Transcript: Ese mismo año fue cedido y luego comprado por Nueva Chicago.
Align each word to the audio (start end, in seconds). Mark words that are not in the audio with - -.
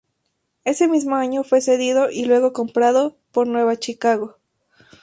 Ese 0.63 0.87
mismo 0.87 1.15
año 1.15 1.43
fue 1.43 1.61
cedido 1.61 2.09
y 2.09 2.25
luego 2.25 2.53
comprado 2.53 3.17
por 3.31 3.45
Nueva 3.45 3.77
Chicago. 3.77 4.39